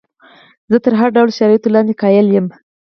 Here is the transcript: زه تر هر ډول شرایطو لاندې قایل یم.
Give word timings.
زه 0.71 0.77
تر 0.85 0.93
هر 0.99 1.09
ډول 1.15 1.29
شرایطو 1.37 1.73
لاندې 1.75 1.99
قایل 2.01 2.27
یم. 2.35 2.47